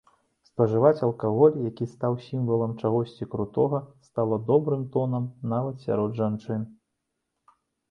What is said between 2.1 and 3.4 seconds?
сімвалам чагосьці